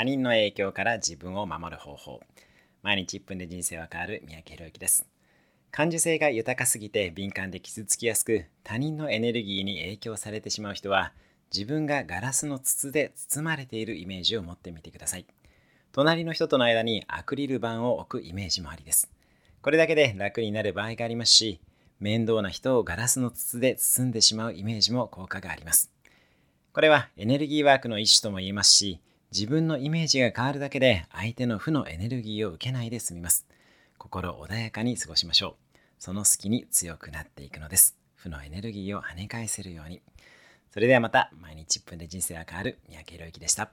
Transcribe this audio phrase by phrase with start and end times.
[0.00, 2.20] 他人の影響から自分を守る方法。
[2.82, 4.22] 毎日1分で人生は変わる。
[4.24, 5.06] 三宅宏之です。
[5.70, 11.12] 感受性が豊かすぎて敏感で傷つきやすく他人のエネルギーに影響されてしまう人は
[11.52, 15.26] 自分がガラスの筒で包まれているイメージを持ってみてください。
[15.92, 19.10] 隣の人との間にアクリル板を置くイメージもありです。
[19.60, 21.60] これだけで楽になる場合がありますし
[21.98, 25.90] 面倒な人をガラスの筒で包んでしまうイメージも効果があります。
[26.72, 28.98] これはエネルギーワークの一種とも言えますし
[29.32, 33.46] 自分のイメージが変わるだけで相手の負のエネルギーを受けないで済みます。
[33.96, 35.78] 心穏やかに過ごしましょう。
[36.00, 37.96] その隙に強くなっていくのです。
[38.16, 40.02] 負のエネルギーを跳ね返せるように。
[40.72, 41.30] それではまた。
[41.40, 42.80] 毎日1分で人生が変わる。
[42.88, 43.70] 三宅宏之でした。